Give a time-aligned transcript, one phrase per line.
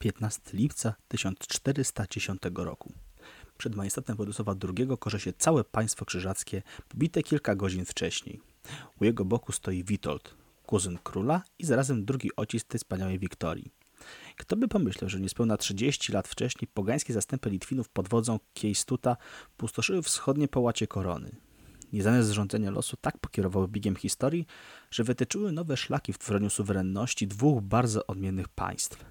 [0.00, 2.92] 15 lipca 1410 roku.
[3.58, 8.40] Przed majestatem Władysława II korze się całe państwo krzyżackie, pobite kilka godzin wcześniej.
[9.00, 10.34] U jego boku stoi Witold,
[10.66, 13.70] kuzyn króla i zarazem drugi ojciec tej wspaniałej Wiktorii.
[14.36, 19.16] Kto by pomyślał, że niespełna 30 lat wcześniej pogańskie zastępy Litwinów pod wodzą Kiejstuta
[19.56, 21.36] pustoszyły wschodnie połacie korony.
[21.92, 24.46] Nieznane zrządzenie losu tak pokierowały biegiem historii,
[24.90, 29.04] że wytyczyły nowe szlaki w tworzeniu suwerenności dwóch bardzo odmiennych państw.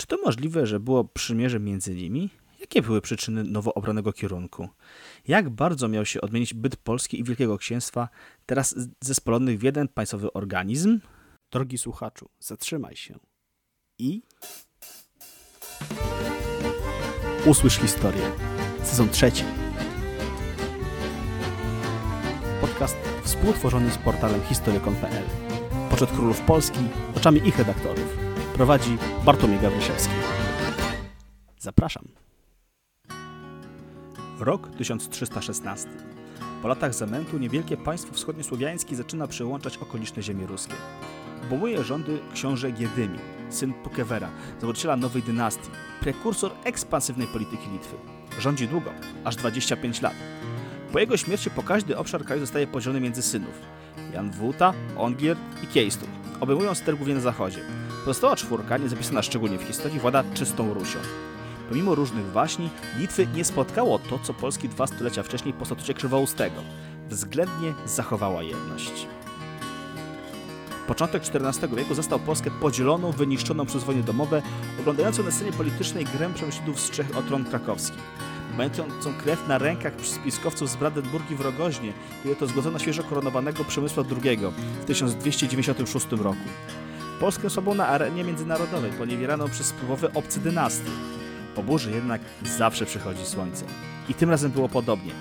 [0.00, 2.30] Czy to możliwe, że było przymierze między nimi?
[2.60, 4.68] Jakie były przyczyny nowo obranego kierunku?
[5.28, 8.08] Jak bardzo miał się odmienić byt Polski i Wielkiego Księstwa,
[8.46, 11.00] teraz zespolonych w jeden państwowy organizm?
[11.52, 13.18] Drogi słuchaczu, zatrzymaj się
[13.98, 14.22] i
[17.46, 18.32] usłysz historię.
[18.82, 19.44] Sezon trzeci.
[22.60, 25.24] Podcast współtworzony z portalem historykon.pl.
[25.90, 26.80] Poczet królów Polski
[27.16, 28.19] oczami ich redaktorów.
[28.60, 30.14] Prowadzi Bartłomiej Gawryszewski.
[31.58, 32.04] Zapraszam.
[34.40, 35.88] Rok 1316.
[36.62, 40.74] Po latach zamętu niewielkie państwo wschodniosłowiańskie zaczyna przełączać okoliczne ziemie ruskie.
[41.42, 43.18] Obejmuje rządy książę Giedymi,
[43.50, 44.28] syn Pukewera,
[44.60, 47.96] założyciela nowej dynastii, prekursor ekspansywnej polityki Litwy.
[48.38, 48.90] Rządzi długo,
[49.24, 50.14] aż 25 lat.
[50.92, 53.60] Po jego śmierci po każdy obszar kraju zostaje podzielony między synów.
[54.12, 56.19] Jan Wuta, Ongier i Kiejstur.
[56.40, 57.60] Obejmują ster głównie na zachodzie.
[58.04, 60.98] Pozostała czwórka, nie zapisana szczególnie w historii, włada czystą Rusią.
[61.68, 66.60] Pomimo różnych waśni, Litwy nie spotkało to, co Polski dwa stulecia wcześniej po statucie Krzywoustego.
[67.08, 69.06] Względnie zachowała jedność.
[70.86, 74.42] Początek XIV wieku zastał Polskę podzieloną, wyniszczoną przez wojny domowe,
[74.80, 77.98] oglądającą na scenie politycznej grę przemyślidów z Czech o tron krakowski.
[78.56, 78.84] Mającą
[79.22, 84.38] krew na rękach spiskowców z Brandenburgii w Rogoźnie, kiedy to zgodzono świeżo koronowanego Przemysła II
[84.82, 86.48] w 1296 roku.
[87.20, 90.90] Polskę sobą na arenie międzynarodowej poniewierano przez wpływowe obce dynastie.
[91.54, 92.20] Po burzy jednak
[92.58, 93.64] zawsze przychodzi słońce.
[94.08, 95.12] I tym razem było podobnie.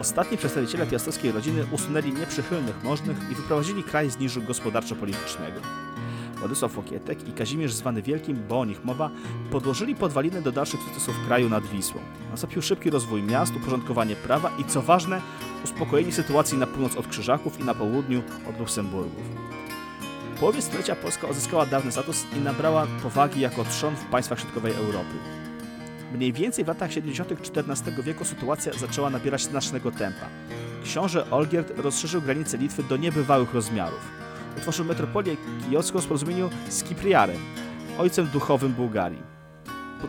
[0.00, 5.60] Ostatni przedstawiciele piastowskiej rodziny usunęli nieprzychylnych możnych i wyprowadzili kraj z niżu gospodarczo-politycznego.
[6.40, 9.10] Władysław Łokietek i Kazimierz zwany Wielkim, bo o nich mowa,
[9.50, 12.00] podłożyli podwaliny do dalszych sukcesów kraju nad Wisłą.
[12.30, 15.20] Nastąpił szybki rozwój miast, uporządkowanie prawa i co ważne,
[15.64, 19.24] uspokojenie sytuacji na północ od Krzyżaków i na południu od Luksemburgów.
[20.40, 25.14] Połowie stulecia Polska odzyskała dawny status i nabrała powagi jako trzon w państwach środkowej Europy.
[26.14, 27.32] Mniej więcej w latach 70.
[27.32, 30.26] XIV wieku sytuacja zaczęła nabierać znacznego tempa.
[30.84, 34.29] Książę Olgierd rozszerzył granice Litwy do niebywałych rozmiarów.
[34.56, 37.36] Utworzył metropolię kijowską w porozumieniu z Kipriarem,
[37.98, 39.22] ojcem duchowym Bułgarii.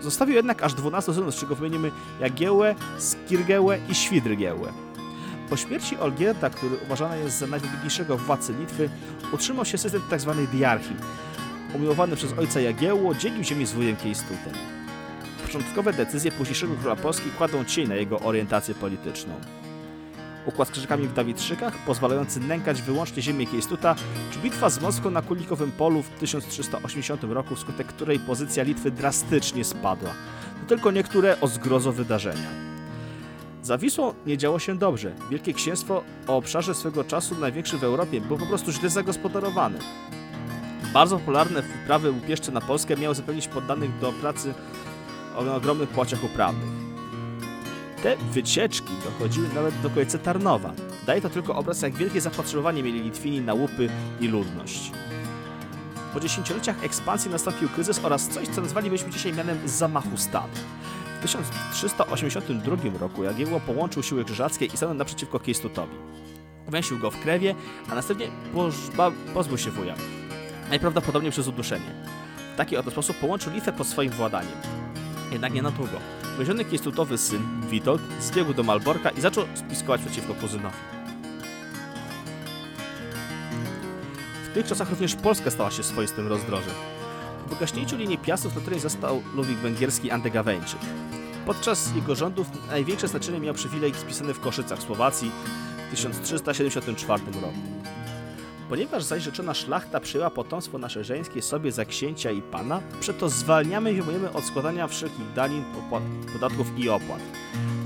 [0.02, 4.74] Zostawił jednak aż 12 synów, z czego wymienimy Jagiełę, Skirgełę i Świdrygiełę.
[5.50, 8.90] Po śmierci Olgierda, który uważany jest za najwybitniejszego władcę Litwy,
[9.34, 10.35] utrzymał się system tzw.
[10.38, 10.96] Tak diarchii.
[11.75, 14.53] Umiłowany przez ojca Jagiełło dzielił ziemię z wujem Kiejstutem
[15.52, 19.34] początkowe decyzje późniejszego króla Polski kładą cień na jego orientację polityczną.
[20.46, 23.96] Układ z krzyżakami w Dawidszykach, pozwalający nękać wyłącznie ziemię Kiejstuta,
[24.31, 29.63] czy bitwa z Moskwą na Kulikowym Polu w 1380 roku, wskutek której pozycja Litwy drastycznie
[29.63, 30.09] spadła.
[30.62, 32.72] To tylko niektóre o zgrozo wydarzenia.
[33.63, 35.12] Za Wisłą nie działo się dobrze.
[35.29, 39.79] Wielkie Księstwo o obszarze swego czasu największy w Europie było po prostu źle zagospodarowane.
[40.94, 44.53] Bardzo popularne wyprawy łupieszcze na Polskę miały zapewnić poddanych do pracy
[45.35, 46.91] ogromnych płaciach uprawnych.
[48.04, 50.74] Te wycieczki dochodziły nawet do okolicy Tarnowa.
[51.06, 53.90] Daje to tylko obraz, jak wielkie zapotrzebowanie mieli Litwini na łupy
[54.20, 54.92] i ludność.
[56.14, 60.54] Po dziesięcioleciach ekspansji nastąpił kryzys oraz coś, co nazwalibyśmy dzisiaj mianem zamachu stanu.
[61.20, 65.96] W 1382 roku Jagiełło połączył siły krzyżackie i stanął naprzeciwko Kiejstutowi.
[66.68, 67.56] Węsił go w krewie,
[67.90, 68.28] a następnie
[69.34, 69.96] pozbył się wuja.
[70.70, 71.92] Najprawdopodobniej przez uduszenie.
[72.54, 74.81] W taki oto sposób połączył Litwę pod swoim władaniem
[75.31, 76.00] jednak nie na długo.
[76.38, 80.75] Więziony kiestutowy syn, Witold, zbiegł do Malborka i zaczął spiskować przeciwko kuzynowi.
[84.52, 86.74] W tych czasach również Polska stała się swoistym rozdrożem.
[87.44, 90.79] Po wygaśnięciu linii Piastów na której został Ludwik Węgierski Andegaweńczyk.
[91.46, 95.32] Podczas jego rządów największe znaczenie miał przywilej spisany w Koszycach Słowacji
[95.88, 97.81] w 1374 roku.
[98.72, 103.91] Ponieważ zaś rzeczona szlachta przyjęła potomstwo nasze żeńskie sobie za księcia i pana, przeto zwalniamy
[103.91, 105.64] i wyjmujemy od składania wszelkich danin,
[106.34, 107.22] podatków i opłat.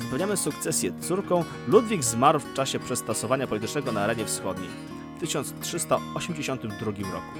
[0.01, 1.43] Zapewniamy sukcesję córką.
[1.67, 4.69] Ludwik zmarł w czasie przestasowania politycznego na arenie wschodniej
[5.17, 7.39] w 1382 roku.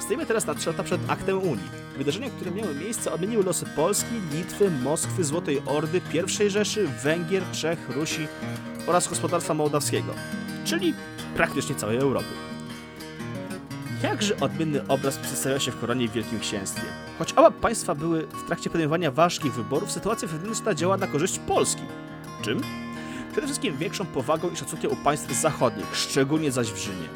[0.00, 1.70] Stoimy teraz na trzy lata przed aktem Unii.
[1.98, 7.90] Wydarzenia, które miały miejsce, odmieniły losy Polski, Litwy, Moskwy, Złotej Ordy, I Rzeszy, Węgier, Czech,
[7.90, 8.28] Rusi
[8.86, 10.14] oraz gospodarstwa mołdawskiego,
[10.64, 10.94] czyli
[11.36, 12.51] praktycznie całej Europy.
[14.02, 16.82] Jakże odmienny obraz przedstawia się w koronie w Wielkim Księstwie.
[17.18, 21.82] Choć oba państwa były w trakcie podejmowania ważkich wyborów, sytuacja wewnętrzna działała na korzyść Polski.
[22.42, 22.60] Czym?
[23.32, 27.08] Przede wszystkim większą powagą i szacunkiem u państw zachodnich, szczególnie zaś w Rzymie.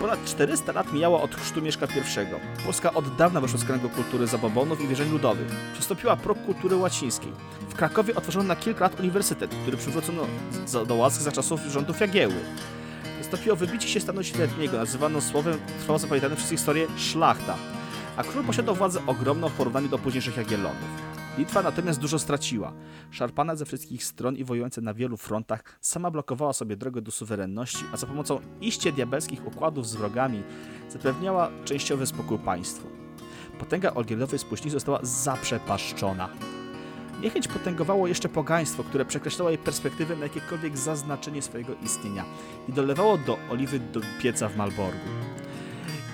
[0.00, 2.62] Ponad 400 lat mijało od chrztu Mieszka I.
[2.64, 5.46] Polska od dawna weszła z kręgu kultury zabobonów i wierzeń ludowych.
[5.72, 7.32] Przystąpiła prok kultury łacińskiej.
[7.68, 10.26] W Krakowie otworzono na kilka lat uniwersytet, który przywrócono
[10.86, 12.40] do łask za czasów rządów Jagiełły.
[13.32, 17.56] Nastąpiło wybicie się stanu średniego, nazywano słowem trwało zapamiętane przez historię szlachta,
[18.16, 21.02] a król posiadał władzę ogromną w porównaniu do późniejszych Jagiellonów.
[21.38, 22.72] Litwa natomiast dużo straciła.
[23.10, 27.84] Szarpana ze wszystkich stron i wojująca na wielu frontach, sama blokowała sobie drogę do suwerenności,
[27.92, 30.42] a za pomocą iście diabelskich układów z wrogami
[30.90, 32.88] zapewniała częściowy spokój państwu.
[33.58, 36.28] Potęga Olgierdowej spuścizny została zaprzepaszczona.
[37.22, 42.24] Niechęć potęgowało jeszcze pogaństwo, które przekreślało jej perspektywę na jakiekolwiek zaznaczenie swojego istnienia
[42.68, 45.08] i dolewało do oliwy do pieca w Malborgu.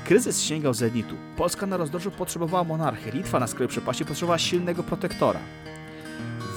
[0.05, 1.15] Kryzys sięgał zenitu.
[1.37, 5.41] Polska na rozdrożu potrzebowała monarchy, Litwa na skraju przepaści potrzebowała silnego protektora.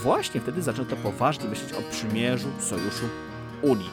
[0.04, 3.06] Właśnie wtedy zaczęto poważnie myśleć o przymierzu, sojuszu,
[3.62, 3.90] Unii.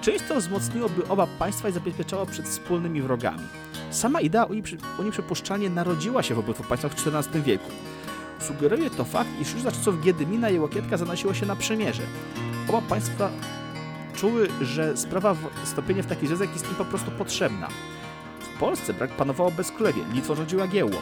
[0.00, 3.42] Część to wzmocniłoby oba państwa i zabezpieczało przed wspólnymi wrogami.
[3.90, 4.62] Sama idea Unii,
[4.98, 7.70] Unii przypuszczalnie narodziła się w obydwu państwach w XIV wieku.
[8.48, 12.02] Sugeruje to fakt, iż już za czasów Giedymina i Łokietka zanosiło się na przymierze.
[12.68, 13.30] Oba państwa
[14.14, 17.68] czuły, że sprawa wstąpienia w taki związek jest im po prostu potrzebna.
[18.40, 20.98] W Polsce brak panowało bezkrólewie, Litwo rządziła Giełło.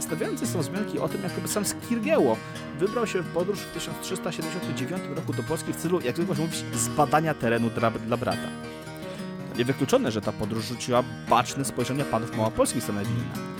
[0.00, 2.36] Stawiający są wzmianki o tym, jakoby sam Skirgieło
[2.78, 7.34] wybrał się w podróż w 1379 roku do Polski w celu, jak zwykle mówić, zbadania
[7.34, 8.48] terenu dla, dla brata.
[9.58, 13.54] Niewykluczone, że ta podróż rzuciła baczne spojrzenia panów małopolskich stronę Wilna.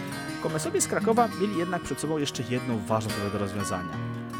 [0.44, 3.92] Komesowie z Krakowa mieli jednak przed sobą jeszcze jedną ważną sprawę do rozwiązania.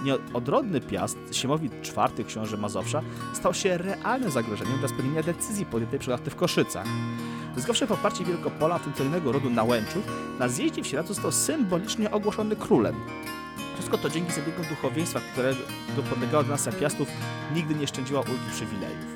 [0.04, 3.02] Nieodrodny Piast, Siemowit IV książę Mazowsza,
[3.32, 6.86] stał się realnym zagrożeniem dla spełnienia decyzji podjętej przez w Koszycach.
[7.56, 10.04] Zyskawszy poparcie Wielkopola, celnego rodu Nałęczów,
[10.38, 12.94] na zjeździe w Sieradzu został symbolicznie ogłoszony królem.
[13.74, 15.60] Wszystko to dzięki zabiegom duchowieństwa, którego
[16.10, 17.08] podlegało dynastia Piastów,
[17.54, 19.13] nigdy nie szczędziła ulgi przywilejów.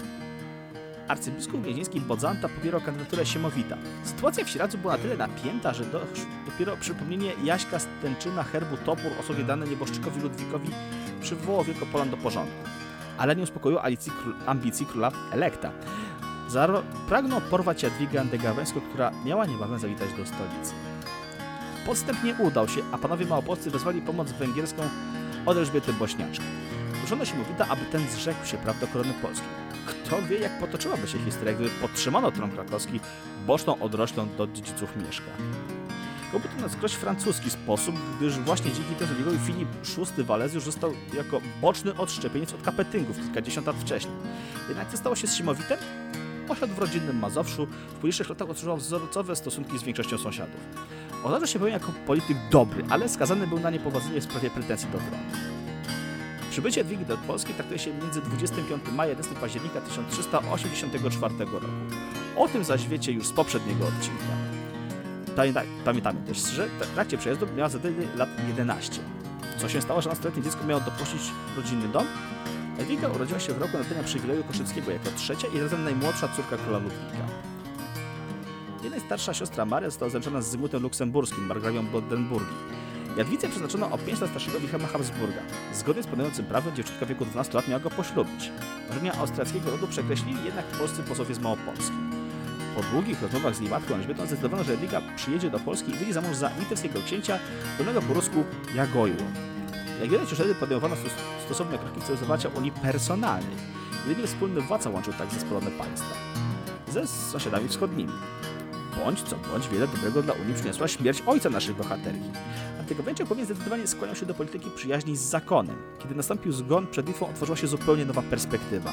[1.08, 3.76] Arcybiskup wiedeński Bodzanta popierał kandydaturę Siemowita.
[4.04, 6.00] Sytuacja w Sieradzu była na tyle napięta, że do,
[6.46, 10.70] dopiero przypomnienie Jaśka Stęczyna herbu topór osobie dane nieboszczykowi Ludwikowi
[11.20, 12.56] przywołało Wielkopolan do porządku.
[13.18, 13.82] Ale nie uspokoiło
[14.46, 15.70] ambicji króla Elekta.
[16.48, 20.74] Zaro pragnął porwać Jadwigę Antygawęską, która miała niebawem zawitać do stolicy.
[21.86, 24.82] Podstęp nie udał się, a panowie małopolscy wezwali pomoc węgierską
[25.46, 26.44] od Elżbiety Bośniaczki.
[26.98, 29.67] Proszono się mówita, aby ten zrzekł się praw do korony polskiej.
[30.08, 33.00] Kto wie, jak potoczyłaby się historia, gdyby podtrzymano tron krakowski
[33.46, 35.30] boczną odroślą do dziedziców Mieszka.
[36.30, 39.68] Byłby to na skroś francuski sposób, gdyż właśnie dzięki temu Filip
[40.16, 44.14] VI Walezjusz został jako boczny odszczepieniec od kapetyngów kilkadziesiąt lat wcześniej.
[44.68, 45.78] Jednak co stało się z Simowitem?
[46.74, 50.60] W rodzinnym Mazowszu, w późniejszych latach utrzymał wzorcowe stosunki z większością sąsiadów.
[51.24, 54.98] Uważał się bowiem jako polityk dobry, ale skazany był na niepowodzenie w sprawie pretensji do
[54.98, 55.58] tronu.
[56.58, 61.66] Przybycie Jadwigi do Polski traktuje się między 25 maja 11 października 1384 roku.
[62.36, 64.24] O tym zaś wiecie już z poprzedniego odcinka.
[65.84, 69.00] Pamiętamy też, że w trakcie przejazdu miała zaledwie lat 11.
[69.58, 71.20] Co się stało, że nastoletnie dziecko miało dopuścić
[71.56, 72.06] rodzinny dom?
[72.78, 76.78] Jadwiga urodziła się w roku nadania przywileju Koszyckiego jako trzecia i razem najmłodsza córka króla
[76.78, 77.24] Ludwika.
[78.82, 82.77] Jej najstarsza siostra Maria została zręczona z Zygmuntem Luksemburskim, margrabią Brandenburgii.
[83.18, 85.40] Jadwice przeznaczono o 5 lat starszego Wilhelma Habsburga.
[85.72, 88.50] Zgodnie z panującym prawem dziewczynka w wieku 12 lat miała go poślubić.
[88.88, 91.96] Marzenia austriackiego rodu przekreślili jednak polscy posłowie z Małopolski.
[92.76, 96.12] Po długich rozmowach z jej matką Elżbietą zdecydowano, że Jadwiga przyjedzie do Polski i wyjdzie
[96.12, 97.38] za mąż za litewskiego księcia,
[97.76, 98.44] pełnego po rusku
[98.74, 99.24] Jagojło.
[100.00, 100.96] Jak widać, już wtedy podejmowano
[101.44, 103.56] stosowne kroki w celu zawarcia Unii personalnej.
[104.08, 106.14] Jedynie wspólny władca łączył tak zespolone państwa.
[106.92, 108.12] Ze sąsiadami wschodnimi.
[109.04, 112.30] Bądź co bądź, wiele dobrego dla Unii przyniosła śmierć ojca naszych bohaterki.
[112.88, 115.76] Antygowęcia powinien zdecydowanie skłaniał się do polityki przyjaźni z zakonem.
[115.98, 118.92] Kiedy nastąpił zgon, przed Litwą otworzyła się zupełnie nowa perspektywa.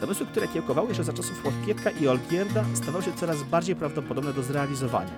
[0.00, 4.42] Zamysły, które kiełkowały jeszcze za czasów Łokietka i Olgierda, stawały się coraz bardziej prawdopodobne do
[4.42, 5.10] zrealizowania.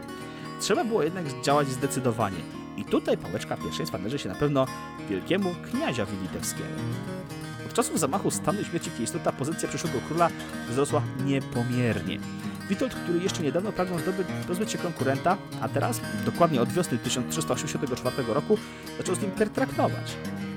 [0.60, 2.38] Trzeba było jednak działać zdecydowanie.
[2.76, 4.66] I tutaj pałeczka pierwszeństwa należy się na pewno
[5.10, 6.68] wielkiemu kniaziowi litewskiemu.
[7.66, 10.30] Od czasów zamachu stanu śmierci Kiejstuta pozycja przyszłego króla
[10.68, 12.18] wzrosła niepomiernie.
[12.68, 18.16] Witold, który jeszcze niedawno pragnął zdobyć, pozbyć się konkurenta, a teraz, dokładnie od wiosny 1384
[18.28, 18.58] roku,
[18.98, 20.16] zaczął z nim pertraktować.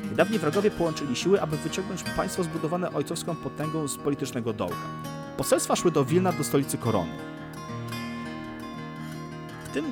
[0.09, 4.75] Niedawni wrogowie połączyli siły, aby wyciągnąć państwo zbudowane ojcowską potęgą z politycznego dołka.
[5.37, 7.11] Poselstwa szły do Wilna, do stolicy korony.
[9.65, 9.85] W tym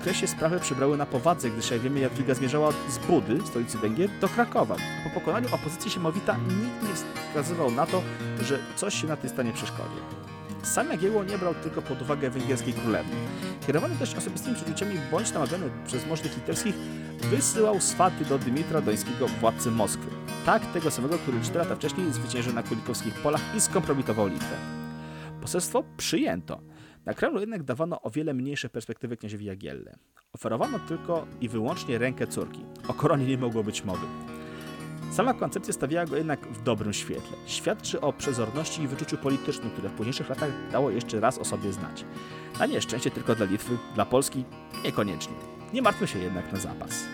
[0.00, 4.28] okresie sprawy przybrały na powadze, gdyż jak wiemy Jadwiga zmierzała z Budy, stolicy Węgier, do
[4.28, 4.76] Krakowa.
[5.04, 8.02] Po pokonaniu opozycji Siemowita nikt nie wskazywał na to,
[8.42, 10.00] że coś się na tej stanie przeszkodzi.
[10.68, 13.16] Sam Jagiełło nie brał tylko pod uwagę węgierskiej królewny.
[13.66, 16.74] Kierowany też osobistymi przeczuciami bądź namawiany przez możnych litewskich,
[17.30, 20.06] wysyłał swaty do Dymitra Dońskiego, władcy Moskwy.
[20.46, 24.56] Tak, tego samego, który 4 lata wcześniej zwyciężył na kulikowskich polach i skompromitował Litwę.
[25.40, 26.60] Poselstwo przyjęto.
[27.06, 29.96] Na Kremlu jednak dawano o wiele mniejsze perspektywy kniaziowi Jagielle.
[30.32, 32.60] Oferowano tylko i wyłącznie rękę córki.
[32.88, 34.06] O koronie nie mogło być mowy.
[35.10, 37.36] Sama koncepcja stawiała go jednak w dobrym świetle.
[37.46, 41.72] Świadczy o przezorności i wyczuciu politycznym, które w późniejszych latach dało jeszcze raz o sobie
[41.72, 42.04] znać.
[42.58, 44.44] Na nieszczęście tylko dla Litwy, dla Polski
[44.84, 45.34] niekoniecznie.
[45.72, 47.04] Nie martwmy się jednak na zapas.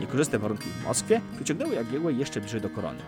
[0.00, 3.02] Niekorzystne warunki w Moskwie wyciągnęły Jagiełłę jeszcze bliżej do korony.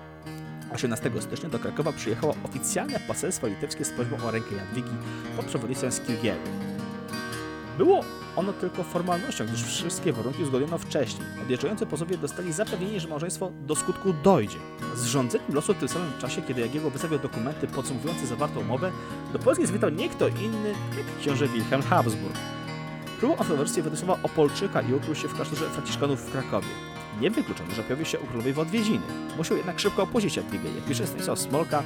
[0.74, 4.96] 18 stycznia do Krakowa przyjechało oficjalne poselstwo litewskie z prośbą o rękę Jadwigi
[5.36, 6.74] pod przewodnictwem Skirgielu.
[7.78, 8.00] Było
[8.37, 11.28] ono tylko formalnością, gdyż wszystkie warunki uzgodniono wcześniej.
[11.43, 14.59] Odjeżdżający pozowie dostali zapewnienie, że małżeństwo do skutku dojdzie.
[14.97, 18.93] Z rządzeniem losu w tym samym czasie, kiedy Jagiełło wystawiał dokumenty podsumowujące zawartą umowę,
[19.33, 22.37] do Polski zwitał nie kto inny, jak książę Wilhelm Habsburg.
[23.19, 26.69] Królową autowersję wydysłował Opolczyka i ukrył się w klasztorze Franciszkanów w Krakowie.
[27.21, 29.07] Nie wykluczone, że pojawił się u królowej w odwiedziny.
[29.37, 30.71] Musiał jednak szybko opuścić Jadwigę.
[30.76, 31.83] Jak pisze Stanisław Smolka,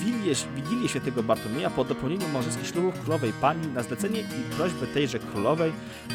[0.00, 5.18] Wigilię, Wigilię świętego Bartłomieja po dopełnieniu małżeńskich ślubów królowej pani na zlecenie i prośbę tejże
[5.18, 5.72] królowej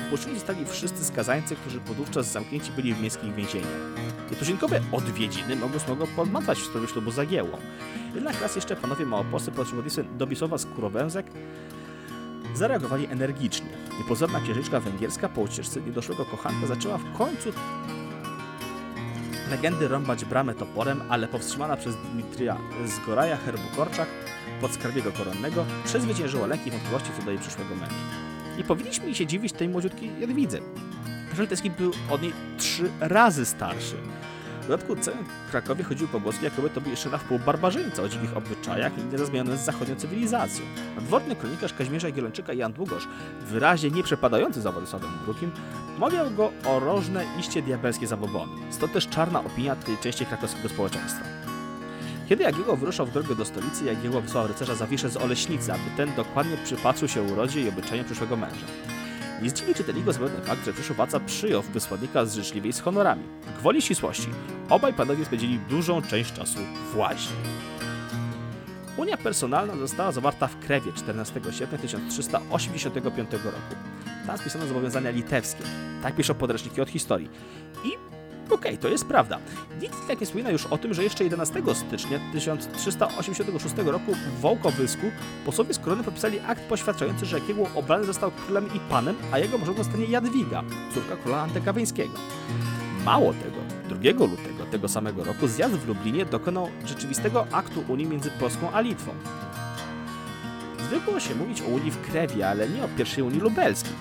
[0.08, 3.70] upuszczeni zostali wszyscy skazańcy, którzy podówczas zamknięci byli w miejskich więzieniach.
[4.32, 7.58] Nietuzinkowe odwiedziny mogły smogo podmatwać w sprawie ślubu Zagiełą.
[8.16, 11.26] Jednak raz jeszcze panowie małopolscy przewodnictwem Dobisława Skórowęzek
[12.54, 13.70] zareagowali energicznie.
[14.00, 17.50] Niepozorna księżniczka węgierska po ucieczce niedoszłego kochanka zaczęła w końcu
[19.50, 24.08] legendy rąbać bramę toporem, ale powstrzymana przez Dmitrija Zgoraja Herbukorczak,
[24.62, 27.94] podskarbiego koronnego, przezwyciężyła lęki i wątpliwości co do jej przyszłego męża.
[28.58, 30.60] I powinniśmy się dziwić tej młodziutkiej Jadwidze.
[31.36, 33.96] Żelteski był od niej trzy razy starszy.
[34.66, 38.38] W dodatku w Krakowie chodził pogłoski, jakoby to był jeszcze na wpół barbarzyńca o dzikich
[38.38, 40.66] obyczajach i niezazmieniony z zachodnią cywilizacją.
[40.96, 43.08] Nadworny kronikarz Kazimierza Gielonczyka Jan Długosz,
[43.42, 45.52] wyraźnie nie przepadający za Władysławem II,
[46.00, 48.52] mawiał go o rożne iście diabelskie zabobony.
[48.70, 51.26] Stąd też czarna opinia tej części krakowskiego społeczeństwa.
[52.30, 56.16] Kiedy Jagiełło wyruszał w drogę do stolicy, Jagiełło wysłał rycerza Zawiszę z Oleśnicy, aby ten
[56.16, 58.66] dokładnie przypatrzył się urodzie i obyczajom przyszłego męża.
[59.42, 63.24] Nie zdziwi czytelni go zapewne fakt, że przyszły władca przyjął wysłannika z życzliwej z honorami.
[63.60, 64.28] Gwoli ścisłości,
[64.70, 66.60] obaj panowie spędzili dużą część czasu
[66.94, 67.36] w łaźni.
[68.98, 73.76] Unia personalna została zawarta w Krewie 14 sierpnia 1385 roku.
[74.28, 75.64] Tam spisano zobowiązania litewskie.
[76.04, 77.30] Tak piszą podręczniki od historii.
[77.84, 78.15] I
[78.46, 79.40] Okej, okay, to jest prawda.
[79.82, 85.12] Nikt tak nie wspomina już o tym, że jeszcze 11 stycznia 1386 roku w Wołkowysku
[85.46, 89.58] posłowie z korony podpisali akt poświadczający, że Jagiełło obrany został królem i panem, a jego
[89.58, 92.14] mężową stanie Jadwiga, córka króla Antykaweńskiego.
[93.06, 93.58] Mało tego,
[93.90, 98.82] 2 lutego tego samego roku zjazd w Lublinie dokonał rzeczywistego aktu Unii między Polską a
[98.82, 99.12] Litwą.
[100.80, 103.94] Zwykło się mówić o Unii w Krewie, ale nie o pierwszej Unii lubelskiej.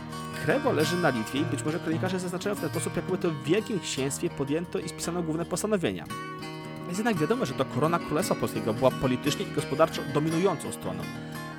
[0.44, 3.44] Krewo leży na Litwie i być może kronikarze zaznaczają w ten sposób, jakoby to w
[3.44, 6.04] Wielkim Księstwie podjęto i spisano główne postanowienia.
[6.86, 11.02] Jest jednak wiadomo, że to korona Królestwa Polskiego była politycznie i gospodarczo dominującą stroną,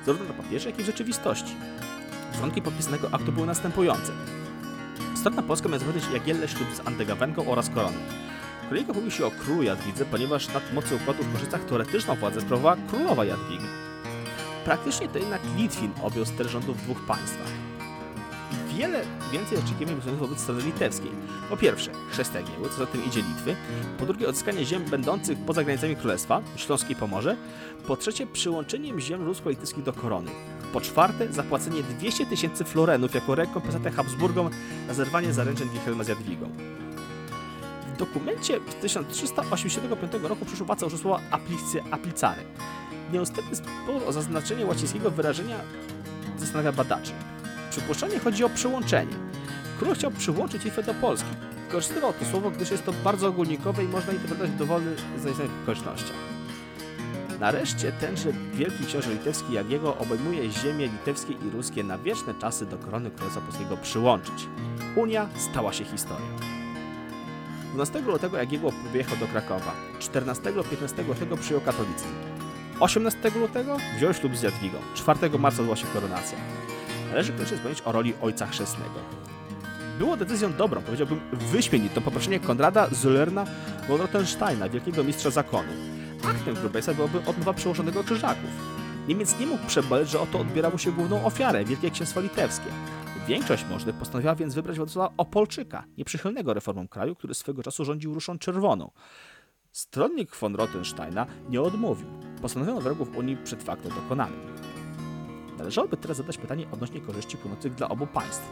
[0.06, 1.54] zarówno na papierze, jak i w rzeczywistości.
[2.34, 4.12] Warunki podpisanego aktu były następujące.
[5.14, 7.98] Strona polska miała zawierać Jagielle ślub z Andegawenką oraz koroną.
[8.68, 12.76] Królika mówi się o królu Jadwidze, ponieważ nad mocy układu w Korzycach teoretyczną władzę sprawowała
[12.90, 13.68] królowa Jadwiga.
[14.64, 17.65] Praktycznie to jednak Litwin objął ster rządu w dwóch państwach
[18.76, 19.02] wiele
[19.32, 21.10] więcej oczekiwań względów wobec strony litewskiej.
[21.50, 23.56] Po pierwsze, chrzest Jagieły, co za tym idzie Litwy.
[23.98, 27.36] Po drugie, odzyskanie ziem będących poza granicami królestwa, Śląskiej Pomorze.
[27.86, 30.30] Po trzecie, przyłączeniem ziem rusko-litewskich do korony.
[30.72, 34.50] Po czwarte, zapłacenie 200 tysięcy florenów jako rekompensatę Habsburgom
[34.88, 36.50] za zerwanie zaręczeń Wilhelma z Jadwigą.
[37.94, 40.86] W dokumencie w 1385 roku przyszło władca
[41.30, 42.42] aplicję aplicare.
[43.12, 45.56] Nieustępny spór o zaznaczenie łacińskiego wyrażenia
[46.38, 47.12] zastanawia badaczy.
[47.76, 49.12] Przypuszczalnie chodzi o przyłączenie.
[49.78, 51.28] Król chciał przyłączyć Litwę do Polski.
[51.66, 56.16] Wykorzystywał to słowo, gdyż jest to bardzo ogólnikowe i można interpretować w dowolnych zaistniałych okolicznościach.
[57.40, 62.78] Nareszcie tenże wielki książę litewski Jagiego obejmuje ziemie litewskie i ruskie na wieczne czasy do
[62.78, 64.48] korony Królestwa Polskiego przyłączyć.
[64.96, 66.26] Unia stała się historią.
[67.74, 69.72] 12 lutego Jagiego wyjechał do Krakowa.
[70.00, 72.08] 14-15 lutego przyjął katolicyzm.
[72.80, 74.78] 18 lutego wziął ślub z Jadwigą.
[74.94, 76.38] 4 marca odbyła się koronacja.
[77.08, 79.00] Należy koniecznie wspomnieć o roli ojca chrzestnego.
[79.98, 83.46] Było decyzją dobrą, powiedziałbym wyśmienitą, poproszenie Konrada Züllerna
[83.88, 85.68] von Rottensteina, wielkiego mistrza zakonu.
[86.24, 88.50] Aktem Grubejsa byłoby odmowa przełożonego krzyżaków.
[89.08, 92.70] Niemiec nie mógł przeboleć, że oto odbierało się główną ofiarę, Wielkie Księstwo Litewskie.
[93.28, 98.38] Większość możnych postanowiła więc wybrać Władysława Opolczyka, nieprzychylnego reformom kraju, który swego czasu rządził Ruszą
[98.38, 98.90] Czerwoną.
[99.72, 102.06] Stronnik von Rottensteina nie odmówił.
[102.42, 104.65] Postanowiono wrogów Unii przed faktem dokonanym.
[105.58, 108.48] Należałoby teraz zadać pytanie odnośnie korzyści płynących dla obu państw.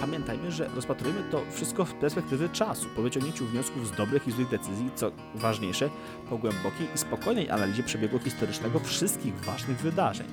[0.00, 4.48] Pamiętajmy, że rozpatrujemy to wszystko w perspektywy czasu, po wyciągnięciu wniosków z dobrych i złych
[4.48, 5.90] decyzji, co ważniejsze,
[6.30, 10.26] po głębokiej i spokojnej analizie przebiegu historycznego wszystkich ważnych wydarzeń.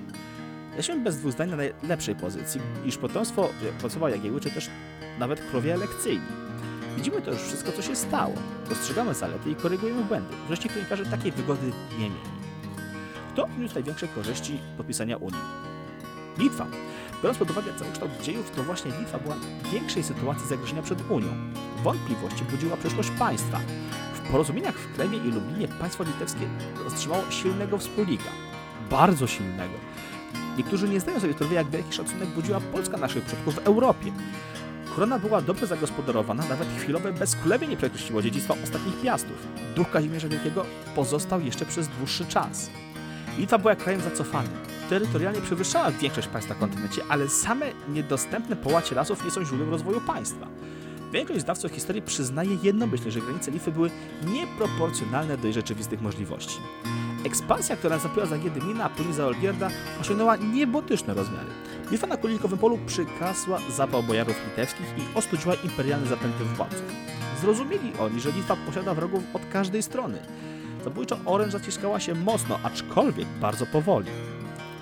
[0.77, 3.49] Jesteśmy bez dwóch zdań na najlepszej pozycji, iż potomstwo
[3.81, 4.69] Wacława Jagieły, czy też
[5.19, 6.25] nawet królowie elekcyjni.
[6.97, 8.33] Widzimy to już wszystko, co się stało.
[8.69, 10.33] Dostrzegamy zalety i korygujemy błędy.
[10.47, 12.15] Wreszcie kronikarze takiej wygody nie mieli.
[13.33, 15.72] Kto odniósł największe korzyści podpisania Unii?
[16.37, 16.65] Litwa.
[17.23, 21.27] Biorąc pod uwagę całokształt dziejów, to właśnie Litwa była w większej sytuacji zagrożenia przed Unią.
[21.83, 23.59] Wątpliwości budziła przyszłość państwa.
[24.13, 26.47] W porozumieniach w Krewie i Lublinie państwo litewskie
[26.87, 28.29] otrzymało silnego wspólnika.
[28.89, 29.73] Bardzo silnego.
[30.57, 34.11] Niektórzy nie zdają sobie sprawy, jak wielki szacunek budziła Polska naszych przodków w Europie.
[34.95, 39.47] Korona była dobrze zagospodarowana, nawet chwilowe bezkulewie przekreśliło dziedzictwa ostatnich piastów.
[39.75, 42.69] Duch Kazimierza Wielkiego pozostał jeszcze przez dłuższy czas.
[43.37, 44.62] Litwa była krajem zacofanym.
[44.89, 50.01] Terytorialnie przewyższała większość państw na kontynencie, ale same niedostępne połacie lasów nie są źródłem rozwoju
[50.01, 50.47] państwa.
[51.13, 53.91] Większość znawców historii przyznaje jednomyślnie, że granice Litwy były
[54.25, 56.59] nieproporcjonalne do jej rzeczywistych możliwości.
[57.25, 59.69] Ekspansja, która nastąpiła za Giedymina, a później za Olgierda,
[60.01, 61.49] osiągnęła niebotyczne rozmiary.
[61.91, 66.93] Litwa na Królikowym Polu przykasła zapał bojarów litewskich i ostudziła imperialne zapędy władców.
[67.41, 70.17] Zrozumieli oni, że Litwa posiada wrogów od każdej strony.
[70.83, 74.11] Zabójczo oręż zaciskała się mocno, aczkolwiek bardzo powoli.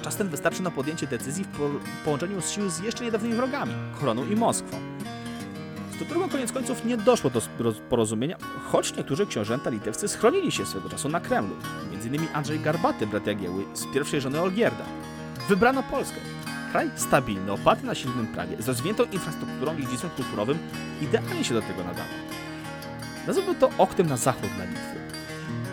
[0.01, 4.25] Czas ten wystarczy na podjęcie decyzji w połączeniu z sił z jeszcze niedawnymi wrogami, Koroną
[4.25, 4.77] i Moskwą.
[5.91, 7.41] Z którego koniec końców nie doszło do
[7.89, 8.37] porozumienia,
[8.71, 11.55] choć niektórzy książęta litewscy schronili się swego czasu na Kremlu,
[11.93, 12.27] m.in.
[12.33, 14.83] Andrzej Garbaty, brat Jagieły, z pierwszej żony Olgierda.
[15.49, 16.17] Wybrano Polskę.
[16.71, 20.57] Kraj stabilny, oparty na silnym prawie, z rozwiniętą infrastrukturą i dziedzictwem kulturowym,
[21.01, 22.05] idealnie się do tego nadawał.
[23.27, 25.00] Nazwałbym to oknem na zachód na Litwy.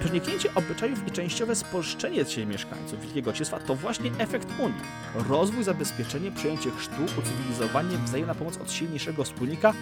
[0.01, 4.81] Przeniknięcie obyczajów i częściowe spolszczenie się mieszkańców Wielkiego Księstwa to właśnie efekt Unii.
[5.29, 9.73] Rozwój, zabezpieczenie, przyjęcie chrztu, ucywilizowanie, wzajemna pomoc od silniejszego wspólnika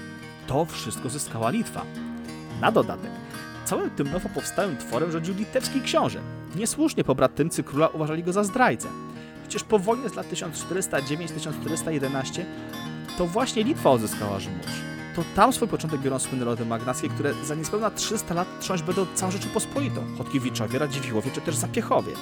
[0.47, 1.85] to wszystko zyskała Litwa.
[2.61, 3.11] Na dodatek,
[3.65, 6.21] całym tym nowo powstałym tworem rządził litewski książę.
[6.57, 8.89] Niesłusznie pobratymcy króla uważali go za zdrajcę.
[9.43, 12.45] Przecież po wojnie z lat 1409-1411
[13.19, 17.55] to właśnie Litwa odzyskała Rzymurz to tam swój początek biorą słynne rody magnackie, które za
[17.55, 20.05] niespełna 300 lat trząść będą całą Rzeczypospolitą.
[20.19, 22.13] Chodkiewiczowie, Radziwiłłowie czy też Zapiechowie.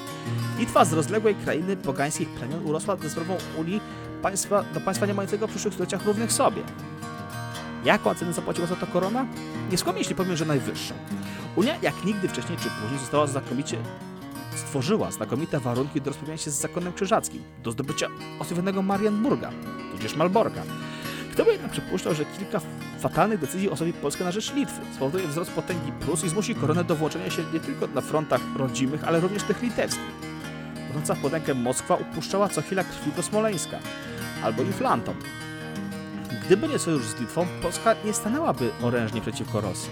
[0.58, 3.80] Litwa z rozległej krainy pogańskich plemion urosła ze sprawą Unii
[4.22, 6.62] państwa, do państwa nie mającego w przyszłych stuleciach równych sobie.
[7.84, 9.26] Jaką cenę zapłaciła za to korona?
[9.70, 10.94] Nie skłamię, jeśli powiem, że najwyższą.
[11.56, 13.76] Unia jak nigdy wcześniej czy później została znakomicie
[14.56, 18.08] stworzyła znakomite warunki do rozprawiania się z zakonem krzyżackim, do zdobycia
[18.40, 19.50] osławionego Marienburga,
[19.92, 20.62] tudzież Malborka,
[21.34, 22.60] kto by jednak przypuszczał, że kilka
[23.00, 26.96] fatalnych decyzji osłabi Polskę na rzecz Litwy, spowoduje wzrost potęgi Prus i zmusi koronę do
[26.96, 30.14] włączenia się nie tylko na frontach rodzimych, ale również tych litewskich.
[30.88, 33.78] Chodząca w potęgę Moskwa upuszczała co chwila krwi do Smoleńska,
[34.42, 35.14] albo Inflantom.
[36.46, 39.90] Gdyby nie sojusz z Litwą, Polska nie stanęłaby orężnie przeciwko Rosji.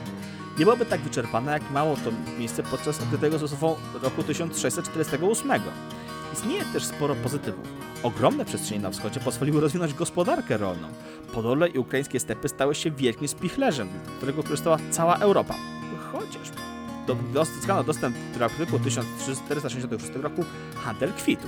[0.58, 5.50] Nie byłaby tak wyczerpana, jak mało to miejsce podczas odkrytego zostawą roku 1648.
[6.32, 7.68] Istnieje też sporo pozytywów.
[8.02, 10.88] Ogromne przestrzenie na wschodzie pozwoliły rozwinąć gospodarkę rolną.
[11.34, 15.54] Podole i ukraińskie stepy stały się wielkim spichlerzem, którego korzystała cała Europa.
[16.12, 16.52] Chociaż
[17.62, 21.46] uzyskano dostęp do artykułu 1466 roku handel kwitł.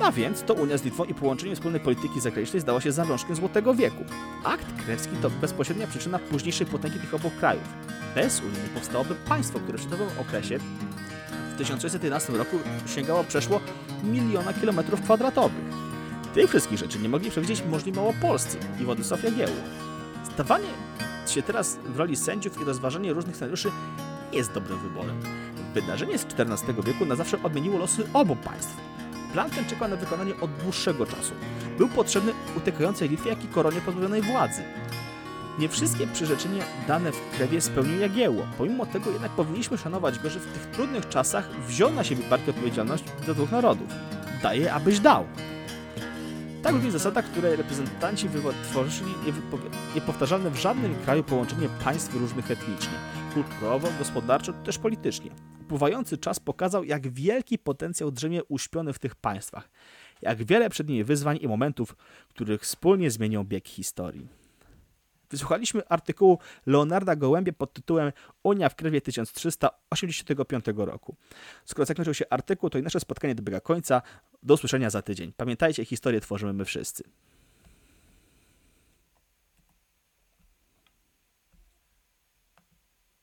[0.00, 3.74] A więc to Unia z Litwą i połączenie wspólnej polityki zagranicznej zdało się zalążkiem Złotego
[3.74, 4.04] Wieku.
[4.44, 7.64] Akt krewski to bezpośrednia przyczyna późniejszej potęgi tych obu krajów.
[8.14, 10.58] Bez Unii nie powstałoby państwo, które w szczytowym okresie
[11.52, 13.60] w 1611 roku sięgało przeszło
[14.04, 15.64] miliona kilometrów kwadratowych.
[16.34, 19.56] Tych wszystkich rzeczy nie mogli przewidzieć możliwi małopolscy i Władysław Jagiełło.
[20.32, 20.68] Stawanie
[21.26, 23.70] się teraz w roli sędziów i rozważanie różnych scenariuszy
[24.32, 25.20] jest dobrym wyborem.
[25.74, 28.76] Wydarzenie z XIV wieku na zawsze odmieniło losy obu państw.
[29.32, 31.32] Plan ten czekał na wykonanie od dłuższego czasu.
[31.78, 34.62] Był potrzebny utekającej Litwie, jak i koronie pozbawionej władzy.
[35.58, 38.46] Nie wszystkie przyrzeczenia dane w krewie spełnił Jagiełło.
[38.58, 42.50] Pomimo tego jednak powinniśmy szanować go, że w tych trudnych czasach wziął na siebie barkę
[42.50, 43.88] odpowiedzialność za dwóch narodów.
[44.42, 45.26] Daje, abyś dał.
[46.62, 49.12] Tak brzmi zasada, której reprezentanci wytworzyli
[49.94, 52.92] niepowtarzalne w żadnym kraju połączenie państw różnych etnicznie,
[53.34, 55.30] kulturowo, gospodarczo, też politycznie.
[55.62, 59.70] Upływający czas pokazał, jak wielki potencjał drzemie uśpiony w tych państwach,
[60.22, 61.96] jak wiele przed nimi wyzwań i momentów,
[62.28, 64.41] których wspólnie zmienią bieg historii.
[65.32, 71.16] Wysłuchaliśmy artykułu Leonarda Gołębie pod tytułem Unia w krewie 1385 roku.
[71.64, 74.02] Skoro zakończył się artykuł, to i nasze spotkanie dobiega końca.
[74.42, 75.32] Do usłyszenia za tydzień.
[75.36, 77.04] Pamiętajcie, historię tworzymy my wszyscy.